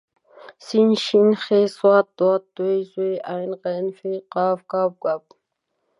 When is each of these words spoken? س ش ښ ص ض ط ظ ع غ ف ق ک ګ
س 0.65 0.67
ش 1.03 1.05
ښ 1.43 1.45
ص 1.75 1.77
ض 2.17 2.19
ط 2.55 2.57
ظ 2.91 2.93
ع 3.33 3.37
غ 3.61 3.63
ف 4.33 4.35
ق 4.69 4.71
ک 5.03 5.05
ګ 5.05 5.05